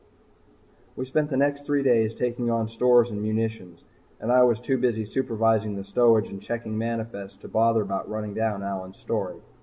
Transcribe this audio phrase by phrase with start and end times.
[0.95, 3.83] We spent the next three days taking on stores and munitions,
[4.19, 8.33] and I was too busy supervising the stowage and checking manifests to bother about running
[8.33, 9.37] down Allyn's story.